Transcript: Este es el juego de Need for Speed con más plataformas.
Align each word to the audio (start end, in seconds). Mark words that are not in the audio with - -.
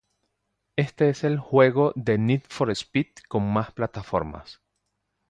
Este 0.77 1.09
es 1.09 1.23
el 1.23 1.37
juego 1.37 1.93
de 1.95 2.17
Need 2.17 2.41
for 2.49 2.71
Speed 2.71 3.05
con 3.29 3.53
más 3.53 3.71
plataformas. 3.71 4.59